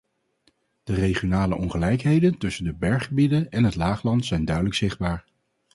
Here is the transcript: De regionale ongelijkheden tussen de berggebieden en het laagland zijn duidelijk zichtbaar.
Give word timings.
De 0.83 0.93
regionale 0.93 1.55
ongelijkheden 1.55 2.37
tussen 2.37 2.63
de 2.63 2.73
berggebieden 2.73 3.51
en 3.51 3.63
het 3.63 3.75
laagland 3.75 4.25
zijn 4.25 4.45
duidelijk 4.45 4.75
zichtbaar. 4.75 5.25